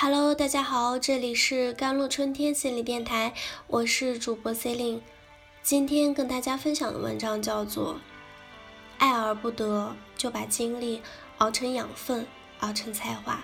[0.00, 3.34] Hello，大家好，这里是甘露春天心理电台，
[3.66, 5.00] 我是主播 Celine。
[5.60, 7.94] 今天跟大家分享的文章叫做
[8.98, 11.02] 《爱而不得，就把精力
[11.38, 12.24] 熬成养分，
[12.60, 13.34] 熬成才华》。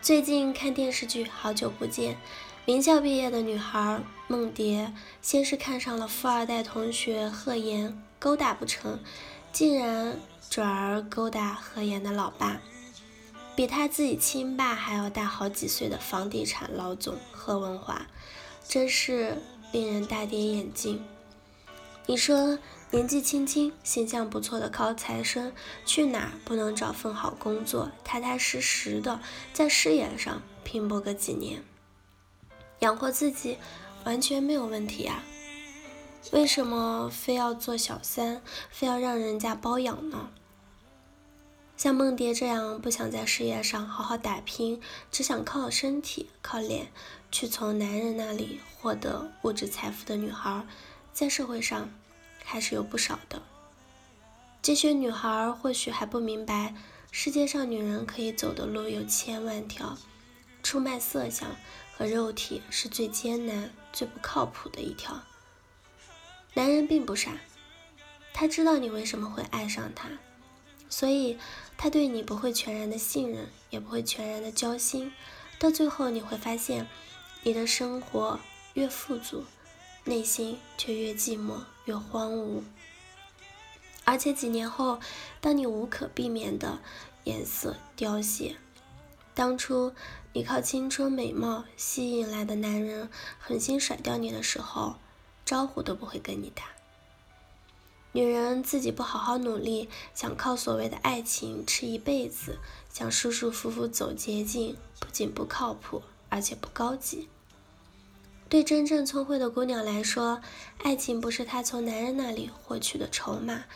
[0.00, 2.14] 最近看电视剧《好久不见》，
[2.64, 8.98] 名校毕业的女孩梦蝶，先是看上了富二代同学贺岩，勾搭不成，
[9.52, 10.18] 竟然
[10.48, 12.62] 转而勾搭贺岩的老爸。
[13.60, 18.06] 比他自己亲爸还要大好几岁的房地产老总贺文华，
[18.66, 19.36] 真是
[19.70, 21.04] 令人大跌眼镜。
[22.06, 22.58] 你说
[22.90, 25.52] 年纪轻轻、形象不错的高材生，
[25.84, 29.20] 去哪不能找份好工作，踏踏实实的
[29.52, 31.62] 在事业上拼搏个几年，
[32.78, 33.58] 养活自己
[34.04, 35.22] 完全没有问题啊？
[36.32, 38.40] 为什么非要做小三，
[38.70, 40.30] 非要让人家包养呢？
[41.80, 46.92] 像梦蝶这样不想在事业上好好打拼，只想靠身体、靠脸
[47.32, 50.66] 去从男人那里获得物质财富的女孩，
[51.14, 51.88] 在社会上
[52.44, 53.40] 还是有不少的。
[54.60, 56.74] 这些女孩或许还不明白，
[57.10, 59.96] 世界上女人可以走的路有千万条，
[60.62, 61.48] 出卖色相
[61.96, 65.18] 和肉体是最艰难、最不靠谱的一条。
[66.52, 67.38] 男人并不傻，
[68.34, 70.10] 他知道你为什么会爱上他。
[70.90, 71.38] 所以，
[71.78, 75.12] 他对你不会全然的信任，也不会全然的交心。
[75.58, 76.86] 到最后，你会发现，
[77.44, 78.38] 你的生活
[78.74, 79.44] 越富足，
[80.04, 82.62] 内心却越寂寞、越荒芜。
[84.04, 84.98] 而且几年后，
[85.40, 86.80] 当你无可避免的
[87.24, 88.56] 颜色凋谢，
[89.32, 89.94] 当初
[90.32, 94.96] 你靠青春美貌吸引来的男人狠心甩掉你的时候，
[95.44, 96.64] 招呼都不会跟你打。
[98.12, 102.58] 女人自己不好好努力，想靠所谓的爱情吃一辈子，
[102.92, 107.28] 想舒舒服服走捷径，不仅不靠谱，而且不高级。
[108.48, 110.42] 对真正聪慧的姑娘来说，
[110.82, 113.66] 爱情不是她从男人那里获取的筹码，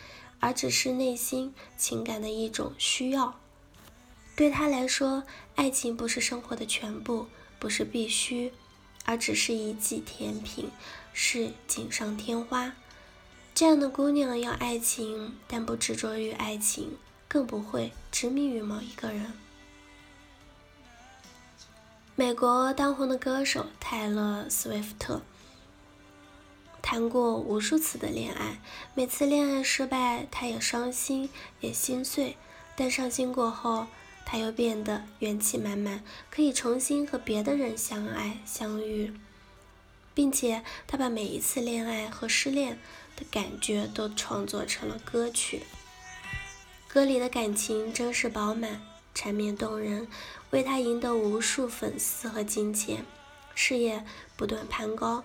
[0.40, 3.38] 而只是内心情感的一种需要。
[4.34, 5.22] 对她来说，
[5.54, 7.28] 爱情不是生活的全部，
[7.60, 8.52] 不是必须，
[9.04, 10.68] 而只是一剂甜品，
[11.12, 12.74] 是锦上添花。
[13.54, 16.98] 这样的姑娘要爱情，但不执着于爱情，
[17.28, 19.32] 更不会执迷于某一个人。
[22.16, 25.22] 美国当红的歌手泰勒·斯威夫特
[26.82, 28.60] 谈过无数次的恋爱，
[28.92, 32.36] 每次恋爱失败，他也伤心，也心碎。
[32.74, 33.86] 但伤心过后，
[34.26, 39.14] 他又变得元气满满，可以重新和别的人相爱相遇，
[40.14, 42.78] 并且他把每一次恋爱和失恋。
[43.16, 45.62] 的感觉都创作成了歌曲，
[46.88, 48.82] 歌里的感情真实饱满，
[49.14, 50.08] 缠绵动人，
[50.50, 53.06] 为他赢得无数粉丝和金钱，
[53.54, 54.04] 事业
[54.36, 55.22] 不断攀高。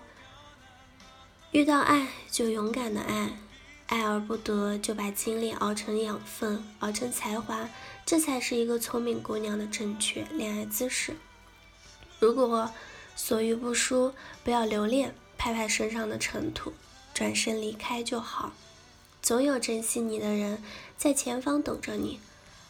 [1.50, 3.36] 遇到爱就勇敢的爱，
[3.88, 7.68] 爱而不得就把精力熬成养分，熬成才华，
[8.06, 11.16] 这才是一个聪明姑娘的正确恋爱姿势。
[12.20, 12.70] 如果
[13.14, 16.72] 所遇不淑，不要留恋，拍拍身上的尘土。
[17.12, 18.52] 转身离开就好，
[19.20, 20.62] 总有珍惜你的人
[20.96, 22.20] 在前方等着你。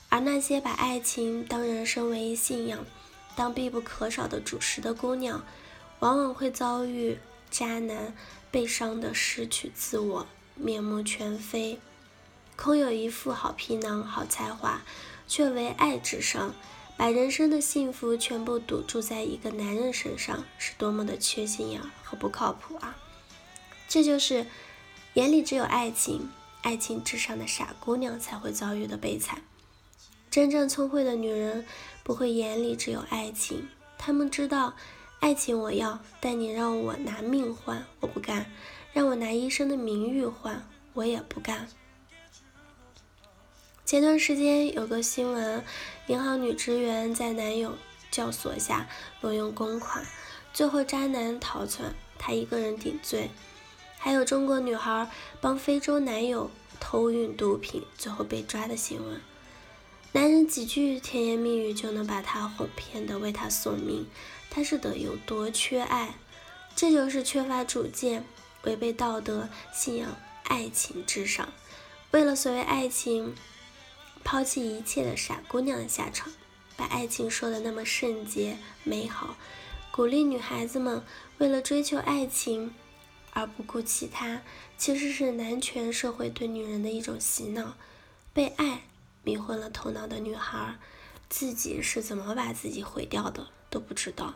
[0.08, 2.84] 而那些把爱情当人生唯一信仰、
[3.36, 5.44] 当必不可少的主食的姑娘，
[6.00, 7.18] 往往会遭遇
[7.48, 8.12] 渣男，
[8.50, 11.78] 悲伤的失去自我，面目全非，
[12.56, 14.82] 空有一副好皮囊、好才华，
[15.28, 16.54] 却为爱之上，
[17.00, 22.94] 把人生的幸福全部赌注在一个男人身上，是多么的缺心眼和不靠谱啊！
[23.88, 24.44] 这就是
[25.14, 26.28] 眼里只有爱情、
[26.60, 29.40] 爱情至上的傻姑娘才会遭遇的悲惨。
[30.30, 31.64] 真正聪慧的女人
[32.04, 34.74] 不会眼里只有爱情，她们知道
[35.20, 38.44] 爱情我要，但你让我拿命换，我不干；
[38.92, 41.66] 让我拿一生的名誉换，我也不干。
[43.90, 45.64] 前段时间有个新闻，
[46.06, 47.76] 银行女职员在男友
[48.08, 48.88] 教唆下
[49.20, 50.06] 挪用公款，
[50.52, 53.30] 最后渣男逃窜，她一个人顶罪。
[53.98, 55.10] 还有中国女孩
[55.40, 59.20] 帮非洲男友偷运毒品，最后被抓的新闻。
[60.12, 64.06] 男人几句甜言蜜语就能把她哄骗的为她送命，
[64.50, 66.14] 她是得有多缺爱？
[66.76, 68.24] 这就是缺乏主见、
[68.62, 71.48] 违背道德、信仰爱情至上，
[72.12, 73.34] 为了所谓爱情
[74.24, 76.32] 抛弃一切的傻姑娘的下场。
[76.76, 79.36] 把爱情说的那么圣洁美好，
[79.92, 81.02] 鼓励女孩子们
[81.38, 82.72] 为了追求爱情。
[83.32, 84.42] 而不顾其他，
[84.76, 87.76] 其实是男权社会对女人的一种洗脑。
[88.32, 88.82] 被爱
[89.22, 90.78] 迷昏了头脑的女孩，
[91.28, 94.34] 自己是怎么把自己毁掉的都不知道。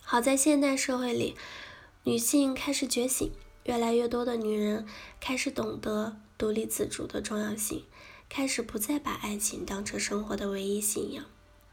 [0.00, 1.36] 好在现代社会里，
[2.04, 3.32] 女性开始觉醒，
[3.64, 4.86] 越来越多的女人
[5.20, 7.84] 开始懂得独立自主的重要性，
[8.34, 11.26] 开始不再把爱情当成生活的唯一信仰。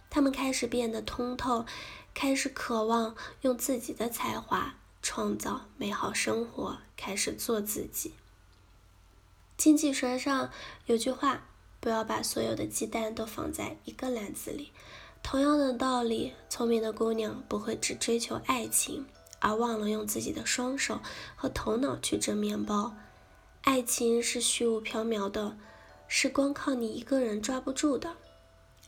[0.10, 1.66] 他们开始变得通透，
[2.14, 8.12] 开始渴望用自己的才华创造美好生活，开始做自己。
[9.56, 10.52] 经济学上
[10.88, 11.46] 有句话：
[11.80, 14.74] 不要把所有的鸡蛋都放在一个篮子里。
[15.24, 19.06] 同样的道理，聪明的姑娘不会只追求爱情，
[19.40, 21.00] 而忘了用自己的双手
[21.38, 22.98] 和头脑去蒸面包。
[23.62, 25.58] 爱情是虚无缥缈的，
[26.10, 28.18] 是光靠你一个人抓不住的。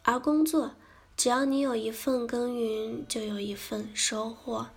[0.02, 0.72] 而工作，
[1.16, 4.68] 只要你有一份耕耘，就有一份收获。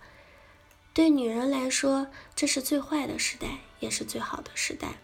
[0.93, 4.99] 对女人来说，这是最坏的时代，也是最好的时代。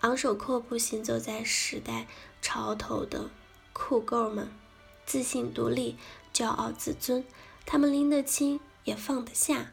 [0.00, 2.08] 昂首阔步行走在时代
[2.42, 3.30] 潮头的
[3.72, 4.50] 酷狗们。
[5.04, 5.96] 自信、独立、
[6.34, 7.24] 骄傲、自尊，
[7.64, 9.72] 他们拎得清，也放得下。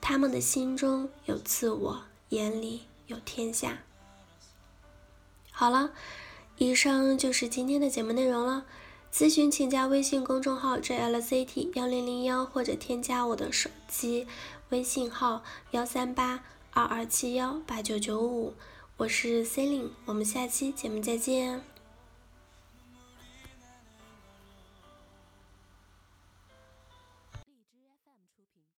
[0.00, 3.78] 他们的心中有自我，眼里有天下。
[5.60, 5.90] 好了，
[6.58, 8.64] 以上就是今天的节目内容了。
[9.12, 14.28] 咨询请加微信公众号 jlct 幺零零幺，或者添加我的手机
[14.68, 18.54] 微信号幺三八二二七幺八九九五。
[18.98, 21.60] 我是 c e l i n e 我们下期节目再见。